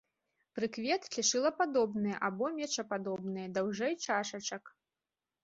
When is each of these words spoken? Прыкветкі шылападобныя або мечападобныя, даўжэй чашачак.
Прыкветкі 0.59 1.19
шылападобныя 1.31 2.17
або 2.29 2.45
мечападобныя, 2.57 3.47
даўжэй 3.59 3.93
чашачак. 4.09 4.63